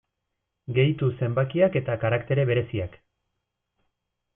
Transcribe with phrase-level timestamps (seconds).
[0.77, 3.01] Gehitu zenbakiak eta karaktere bereziak.